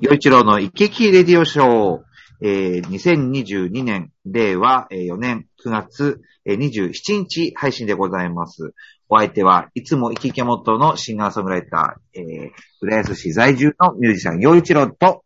[0.00, 2.00] 洋一郎のイケキレディオショー、
[2.40, 8.74] えー、2022年、令和4年9月27日配信でございます。
[9.08, 12.50] お相手はいつもイケキャモットのシンガーソングライター、えー、
[12.80, 15.24] 浦安市在住のミュージシャン、洋一郎と、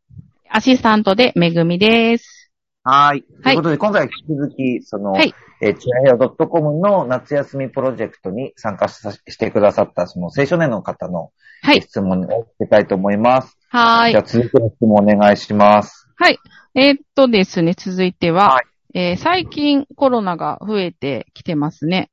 [0.49, 2.51] アシスタントでめぐみです。
[2.83, 3.25] はい。
[3.43, 11.31] はいということで、今回引き続き、その、はいえー、チラヘヨ .com の夏休みプロジェクトに参加さしてくださった、その青少年の方の
[11.65, 11.83] はい。
[11.83, 13.57] 質問を受けたいと思います。
[13.75, 14.23] はーいじゃあ。
[14.23, 16.07] 続いての質問お願いします。
[16.17, 16.39] はい。
[16.75, 18.65] えーっとですね、続いては、はい
[18.95, 22.11] えー最近コロナが増えてきてますね。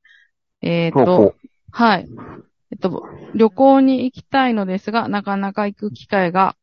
[0.62, 1.34] えーっと、
[1.70, 2.08] はい。
[2.72, 3.04] えっと、
[3.34, 6.56] 旅行に行きたいのですが、なかなか行く機会が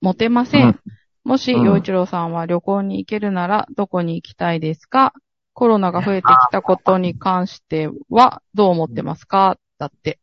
[0.00, 0.66] 持てません。
[0.68, 0.80] うん
[1.24, 5.12] もし、うん洋一郎さんは旅行に行けるなら、どこに行きたいですか？
[5.52, 9.58] コロナが増えてきたことに関しては、どう思ってますか？
[9.76, 10.18] だって。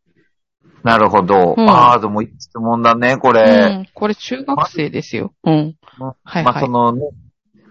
[0.85, 1.55] なるほど。
[1.57, 3.77] うんああ、でもいい質問だね、こうれ。
[3.77, 3.87] ん。
[3.95, 5.33] これ中学生ですよ。
[5.43, 5.75] うん。
[6.23, 6.63] はいまあ、はい。
[6.63, 7.01] そのね、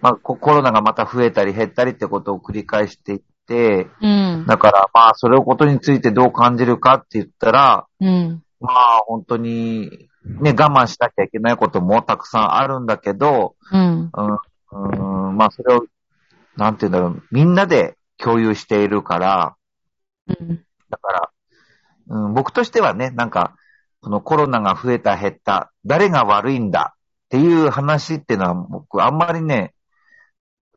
[0.00, 4.44] まあ、ココロナがまた増えたり減ったりってことを繰り返していって、うん。
[4.48, 8.42] だから、まあ、それをことについてどう感じるかって言ったら、うん。
[8.60, 14.10] まあ、本当に、ね、我慢しなきゃいけないこともたくさんあるんだけど、うん。
[14.12, 15.84] うん、うんまあ、それを、
[16.56, 19.56] なんて言うんだろう、みんなで共有しているから、
[20.26, 20.64] うん。
[20.90, 21.30] だから、
[22.08, 23.56] うん、僕としてはね、なんか、
[24.00, 26.94] このコロナが増えた減った、誰が悪いんだ
[27.26, 29.74] っていう話っていうのは僕あんまりね、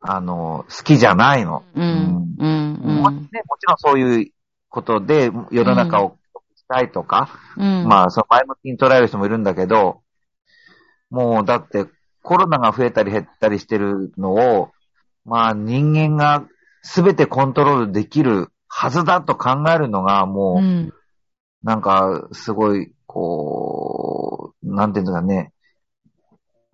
[0.00, 1.62] あの、好きじゃないの。
[1.74, 2.36] うん。
[2.38, 2.74] うん。
[3.02, 4.30] もねもちろんそういう
[4.68, 6.16] ことで世の中を
[6.56, 7.84] したいとか、うん。
[7.86, 10.02] まあ、その前向きに捉える人もいるんだけど、
[11.10, 11.86] もうだって
[12.22, 14.70] コロナが増えたり減ったりしてるのを、
[15.24, 16.46] まあ人間が
[16.82, 20.92] 全てコントロールできるはずだと考えるのがもう、うん。
[21.62, 25.52] なんか、すごい、こう、なんていうんですかね。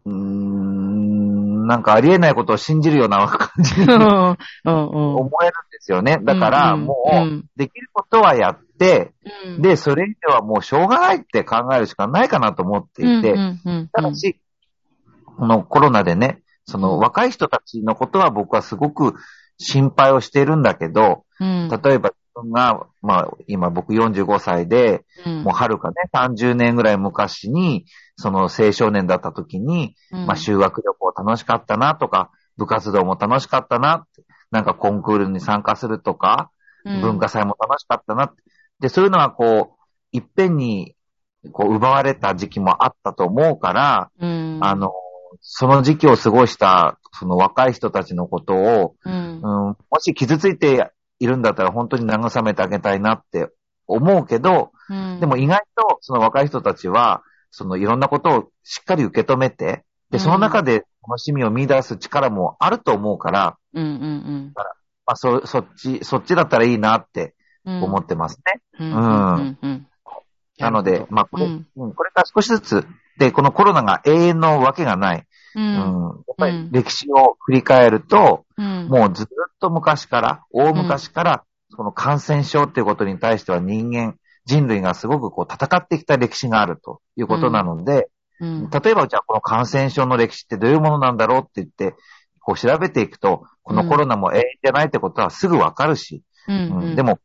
[0.04, 4.02] うーん、なんかありえないことを信じるような感じにうん。
[4.02, 4.36] 思うん。
[4.36, 6.18] えるんですよね。
[6.22, 6.94] だから、も
[7.26, 9.12] う、できることはやって、
[9.46, 13.34] うん、で、それ以上はもうしょうがないって考えるしかないかなと思っていて、
[13.92, 14.40] ただし、
[15.24, 19.14] このコロナでね、その若い人たちのことは僕はすごく
[19.58, 27.86] 心配をしているんだけど、うん、例えば自分が、まあ今僕45歳で、うん、もうはるかね、30年ぐらい昔に、
[28.16, 34.06] その青少年だった時に、うん、まあ修学旅行楽しかったなとか、部活動も楽しかったな
[34.50, 36.50] なんかコンクールに参加するとか、
[36.84, 38.32] 文化祭も楽しかったな。
[38.80, 40.94] で、そういうのはこう、いっぺんに、
[41.52, 44.92] こう、奪われた時期もあったと思うから、うん、あの、
[45.40, 50.90] その時期を過ごした、その若い人たちのことを、うん、うん、もし傷ついて
[51.24, 53.48] いるんだったら本当に慰めてあげたいなって
[53.86, 64.62] 思うけど、うん、でも意外とその若い人たちは、そのいろんなことをしっかり受け止めて、で、その中で楽しみを見出す力もあると思うから、うん、うん、ま
[65.06, 67.34] あ、そ、そっち、そっちだったらいいなって
[67.64, 68.60] うん、思ってますね。
[68.80, 69.86] うん、うん、うん。
[70.58, 71.66] なので、まあ、これ、うん。
[71.76, 71.92] うん。
[71.94, 72.86] これから少しずつ、
[73.18, 75.26] で、このコロナが永遠のわけがない。
[75.54, 75.66] う、うん。
[75.66, 75.76] ん。
[75.76, 76.72] やっぱりうん。
[76.72, 79.26] 歴史を振り返ると、うん、もうずっ
[79.60, 84.14] と昔から、大昔から、その感染症っていうことに対しては人間、
[84.46, 88.08] 人類がすごくこう戦ってきた歴史があるということなので、
[88.40, 91.96] うん、例えばじゃあこの感染症の歴史ってどういうものなんだろうって言って、
[92.40, 96.96] こう調べていくと、このコロナも永遠じゃないってことはすぐわかるし、うん、うん。
[96.96, 97.18] でも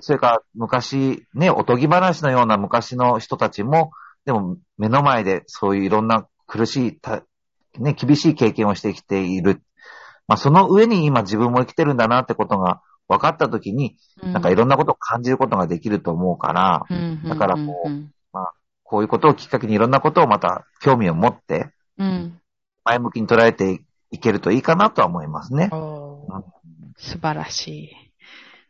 [0.00, 3.92] それから昔、ね、おとぎ話のような昔の人たちも、
[4.24, 7.22] でも目の前でそういういろんな苦しいた、
[7.78, 9.62] ね、厳しい経験をしてきている。
[10.26, 18.12] まあその上に今自分も生きてるんだなってことが分かったときに、なんかいろんなことを感じることができると思うから、うん、だからこううん、
[18.82, 22.40] こういうことをきっかけにいろんなことをまた興味を持って、うん、
[22.84, 25.68] 前向きに捉えていけるといいかなとは思いますね。
[25.72, 26.42] おー
[26.96, 27.90] 素晴らしい。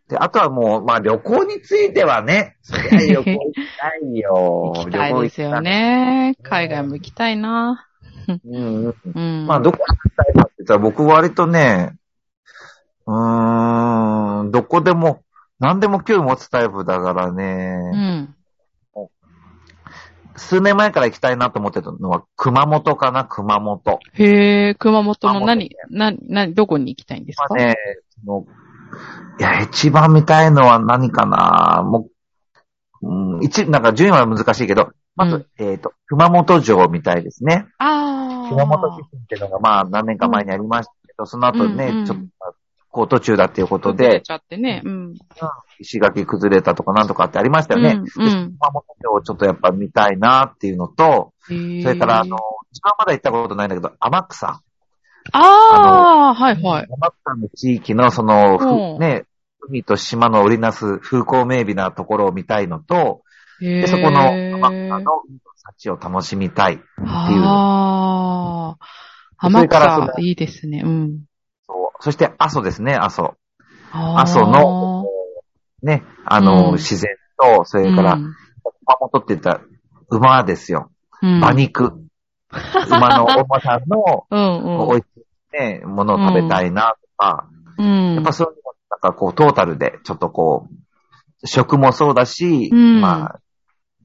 [0.08, 2.56] で、あとはもう、まあ旅行についてはね、
[2.92, 4.72] 旅行行きたいよ。
[4.76, 6.34] 行きたいですよね。
[6.42, 7.86] 海外も行きたいな。
[8.28, 8.94] うんうん。
[9.14, 9.46] うん。
[9.46, 11.96] まあどこに行きたいかって言ったら僕割とね、
[13.06, 15.22] うーん、どこでも、
[15.60, 18.34] 何でも興味持つタイプだからうね、ん。
[20.36, 24.00] 数年前から行きたいなと思ってたのは熊本かな、熊本。
[24.14, 27.46] へえ、熊本の何熊、何、何、どこに行きたいんですか？
[27.50, 27.76] まあね、
[29.38, 31.82] いや、一番見たいのは何かな？
[31.84, 32.08] も
[33.00, 37.66] う、うん、一、なんか順位は難しいけど、まず、えっ、と、熊本城みたいですね。
[37.78, 38.13] ああ。
[38.48, 42.24] 熊本地震っていうのがまあ何年か前にありましたけど、その後ね、うんうんちょっと
[42.94, 44.80] 行途中だっていうことで、ちゃってね。
[44.84, 45.14] うん。
[45.80, 47.90] 石垣崩れたとかなんとかってありましたよね。
[47.90, 52.38] うんうんで熊本城をちょっとやっぱ見たいなっていうのと、それからあの、
[52.70, 54.60] 一番まだ行ったことないんだけど、天草。
[55.32, 56.86] ああ、はいはい。
[56.88, 59.24] 天草の地域のその、ね、
[59.68, 63.22] 海と島の織りなす風光明媚なところを見たいのと、
[63.60, 65.22] でで、そこの天草の
[65.54, 66.86] 幸を楽しみたいっていう。
[67.44, 68.84] ああ。
[69.40, 70.82] そ天草、いいですね。
[70.84, 71.24] うん。
[71.66, 73.34] そうそして阿蘇ですね、阿蘇。
[73.92, 75.06] 阿蘇の、
[75.82, 78.34] ね、あの、うん自然と、それから、うん
[78.86, 79.60] 熊本って言ったら
[80.10, 80.90] 馬ですよ。
[81.22, 81.92] うん馬肉。
[82.88, 84.88] 馬のお馬さんの、 うんうん。
[84.88, 87.48] 美味しいね、ものを食べたいなとか、
[87.78, 88.14] うん。
[88.16, 93.40] やっぱそういうの、なんかこう、トータルで、ちょっとこう、食もそうだし、うんまあ、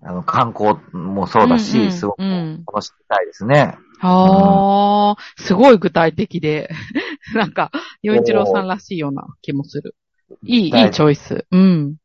[0.01, 3.77] あの、観光もそうだし、うんうんすごくうん楽しみたいですね。
[4.01, 6.69] ああ、すごい具体的で、
[7.35, 9.95] なんか、洋一郎さんらしいような気もする。
[10.43, 11.45] いい、いいチョイス。
[11.51, 11.95] うん。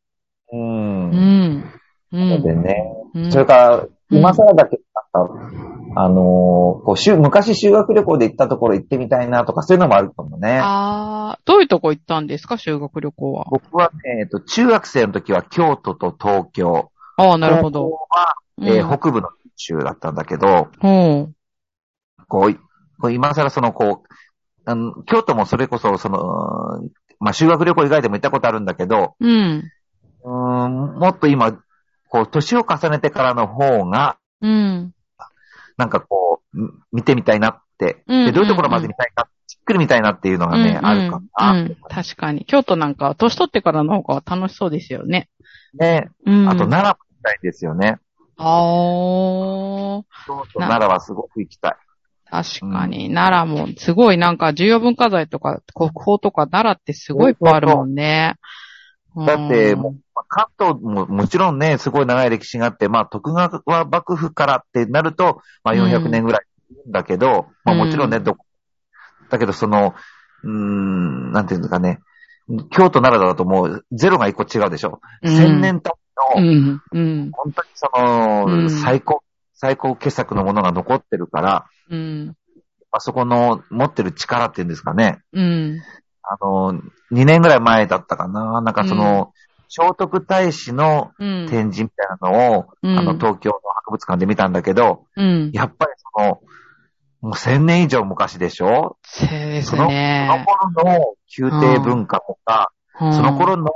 [0.52, 0.56] う。
[0.56, 1.64] うんん。
[2.12, 2.16] う。
[2.16, 2.74] のでね。
[3.14, 4.78] うんそれから、今更だけ
[5.14, 5.34] なんか、
[5.96, 10.58] あのーこう、修昔修学旅行で行ったところ行ってみたいなとか、そういうのもあるかもね。
[10.60, 13.46] ああ、どういうとこ行ったんですか修学旅行は？
[13.50, 16.90] 僕はね、えっと、中学生の時は京都と東京。
[17.16, 17.90] ああ、なるほど。
[17.90, 21.34] は、えー北部の州だったんだけど、うん。
[22.28, 22.54] こう、
[23.00, 24.08] こう今更その、こう、
[24.64, 26.18] あの、京都もそれこそ、その、
[27.20, 29.62] まあ、修学旅行以外でも行ったことあるんだけど、うん。
[30.24, 31.52] うーん、もっと今、
[32.08, 34.92] こう、年を重ねてからの方が、うん。
[35.76, 41.52] なんかこう、み見てみたいなって、うんで、どういうところまで見たいか、じっくり見たいなっていうのがね、うんあるかうな。
[41.62, 41.76] ん。
[41.88, 42.44] 確かに。
[42.44, 45.28] 京都なんか、年取ってからの方が楽しそうですよね。
[45.78, 46.48] ね、うん。
[46.48, 47.98] あと奈良もたいんですよね。
[48.36, 50.02] あー。
[50.26, 51.76] 京都、奈良はすごく行きたい。
[52.30, 53.14] 確かに。
[53.14, 58.34] 奈良も、すごいなんか、重要文化財とか、国宝とか、奈良ってすごいいっぱいあるもんね。
[59.16, 66.42] だって、うんもう、まあ関東ももちろんね、すごい長い歴史があって、まあ、徳川幕府からってなると、まあ、400年ぐらい
[66.88, 68.44] だけど、まあ、もちろんね、うんどこ、
[69.30, 69.94] だけどその、
[70.42, 72.00] うーん、なんていうんですかね、
[72.70, 75.00] 京都、奈良だともう、ゼロが一個違うでしょ。
[75.22, 75.96] うん千年経
[76.36, 76.82] うの、ん。
[76.92, 77.30] うん。
[77.32, 79.22] 本当にその、うん最高、
[79.54, 82.34] 最高傑作のものが残ってるから、うん。
[82.90, 85.20] あそこの持ってる力っていうんですかね。
[85.32, 85.80] うん。
[86.22, 86.80] あの、
[87.10, 88.60] 2年ぐらい前だったかな。
[88.60, 89.32] なんかその、
[89.68, 91.46] 聖徳太子のうん。
[91.48, 95.50] 展示みたいなのを、うんあの、東京の博物館で見たんだけど、うん。
[95.52, 96.40] やっぱりその、
[97.20, 98.98] もう千年以上昔でしょ？
[99.02, 100.46] そうですその、そのね。
[100.46, 102.70] 頃の宮廷文化とか、
[103.00, 103.72] うんその頃の、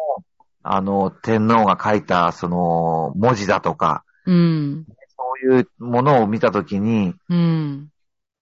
[0.70, 4.86] あの、天皇が書いた、その、文字だとか、うん。
[5.16, 7.88] そういうものを見たときに、うん。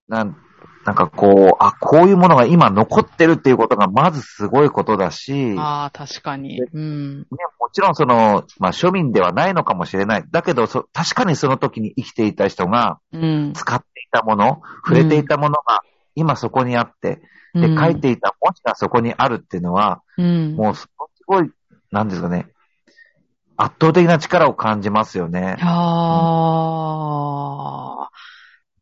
[0.08, 0.36] なん、
[0.84, 6.60] なんかこう、あ、こういうものが今残ってるっていうことがまずすごいことだし、ね、ああ、確かに。
[6.60, 7.26] うん。
[7.60, 10.24] もちろんその、まあ庶民ではないのかもしれない。
[10.30, 13.52] だけど、そ確かにその時に生きていた人がうん。
[13.54, 15.80] 使っていたもの、触れていたものが
[16.14, 17.20] 今そこにあって、
[17.54, 20.56] で、書いていた文字がそこにあるっていうのは、うん。
[20.56, 20.88] もうす
[21.26, 21.50] ごい、
[21.96, 22.46] なんですかね、
[23.56, 25.56] 圧倒的な力を感じますよね。
[25.60, 26.82] あ
[28.02, 28.10] あ。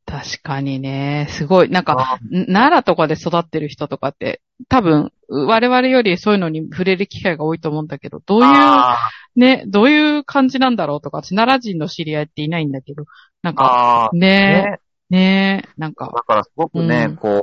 [0.06, 1.26] 確かにね。
[1.31, 1.70] すごい。
[1.70, 8.99] なんか、奈良とかで育ってる人とかって、多分、我々よりそういうのに触れる機会が多いと思うんだけど、どういう、あ
[9.37, 13.05] ね、どういう感じなんだろうとか、私奈良人の知り合いっていないんだけど、
[13.43, 14.78] なんーか、ね
[15.10, 15.58] ね。
[15.58, 17.43] ねなんか、だからすごくね、うんこう、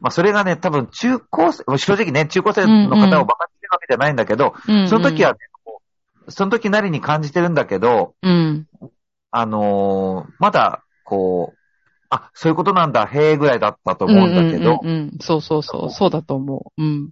[0.00, 5.38] まあそれがね、多分中高生、正直ね、中高生の方を馬鹿にわけじゃないんだけど、うんうんその時はね、
[6.28, 8.66] その時なりに感じてるんだけど、うん。
[9.32, 11.58] あのーまだ、こう、
[12.08, 16.82] あ、そういうことなんだ、へえぐらいだったと思うんだけど、うんうんうんうんそうそうそう、そうだと思う。
[16.82, 17.10] うん。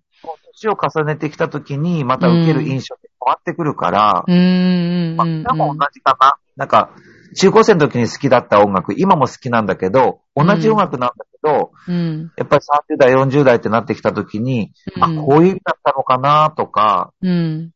[0.52, 6.36] 年を重ねてきた時に、また受ける印象って変わってくるから、うんうんまあ、うんみんなも同じかな。
[6.56, 6.90] なんか、
[7.38, 12.32] 中高生の時に好きだった音楽、今も好きなんだけど、同じ音楽なんだけど、うん。
[12.36, 12.62] やっぱり
[12.94, 17.70] 30代、40代ってなってきた時に、うんあ、こういう意味だったのかなとか、うん。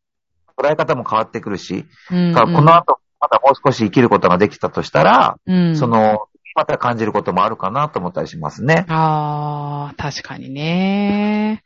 [0.57, 2.33] 捉え方も変わってくるし、うん。
[2.33, 8.85] だからこの後、まだもう少し生きることができたとしたら、うん、その、また感じることもあるかなと思ったりしますね。
[8.89, 11.63] ああ、確かにね。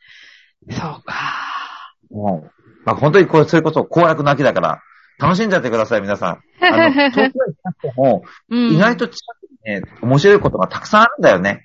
[0.70, 1.14] そうか。
[2.10, 2.50] うん。
[2.84, 4.82] まあ本当にこう、それこそ行楽の秋だから、
[5.18, 6.64] 楽しんじゃってください、皆さん。
[6.64, 7.32] あの、遠行
[7.64, 11.64] なくても、 うん意外と近くにね、面白いことがたくさんあるんだよね。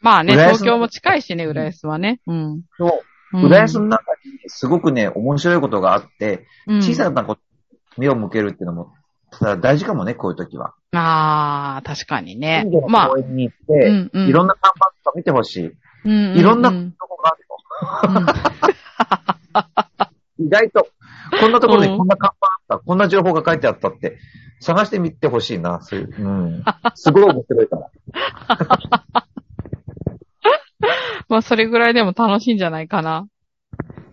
[0.00, 2.20] まあね、東京も近いしね、浦安はね。
[2.26, 2.62] うん。
[2.78, 2.90] そう。
[2.90, 7.40] うん浦安の中にすごくね、面白いことがあって、うん小さなこと、
[7.98, 8.94] 目を向けるっていうのも、
[9.32, 10.74] ただ大事かもね、こういう時は。
[10.92, 15.72] ああ、確かにねまあ公、園に行って、うんうんいろんな看板とか見てほしい。
[16.04, 17.46] うんいろんなとこがある
[20.38, 20.88] 意外と、
[21.40, 24.18] こんなところにこんな看板た、こんな情報が書いてあったって、
[24.60, 26.14] 探してみてほしいな、そういう。
[26.18, 26.64] うん。
[26.94, 27.90] すごい面白いから。
[31.28, 33.26] まあ、それぐらいでも楽しいんじゃないかな。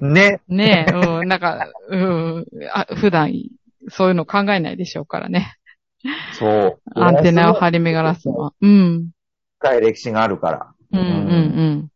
[0.02, 0.42] ね。
[0.48, 3.32] ねえ、うん、なんか、うん、あ普段、
[3.90, 5.56] そういうの考えないでしょうからね。
[6.34, 6.80] そう。
[6.96, 8.54] アンテナを張り巡らすのは。
[8.62, 9.12] うん。
[9.60, 10.74] 深い歴史があるから。
[10.92, 11.92] うん、うん、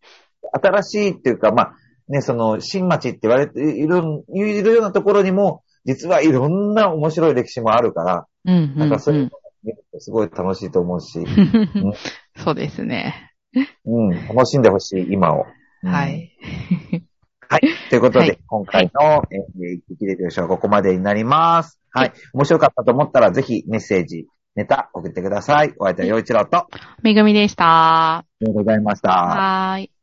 [0.54, 1.74] 新しいっていうか、まあ、
[2.08, 8.54] ね、その、新町って言われている、いるようなところにも、実はいろんな面白い歴史もあるから、うん。
[8.54, 8.80] うん、うん。
[8.80, 9.30] なんかそういうのを
[9.64, 11.94] 見るとすごい楽しいと思うし、う ん
[12.36, 13.32] そうですね。
[13.86, 15.46] うん、楽しんでほしい、今を。
[15.84, 16.32] うんはい。
[17.50, 17.62] はい。
[17.90, 21.80] ということで、はい今回の、えー、生きレディオショーはここまでになります。
[21.92, 22.12] はい。
[22.34, 24.26] 面白かったと思ったら、ぜひメッセージ、
[24.56, 25.74] ネタ送ってください。
[25.80, 26.68] お相手は陽一郎と、あ
[27.04, 28.26] めぐみでした。
[28.42, 29.12] りがとうございました。
[29.12, 29.97] はーい。